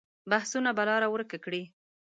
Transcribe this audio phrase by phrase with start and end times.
[0.31, 1.63] بحثونه به لاره ورکه کړي.